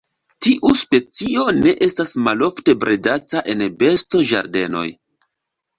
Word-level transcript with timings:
Tiu 0.45 0.71
specio 0.79 1.43
ne 1.59 1.73
estas 1.89 2.15
malofte 2.29 2.77
bredata 2.87 3.47
en 3.55 3.63
bestoĝardenoj. 3.85 4.89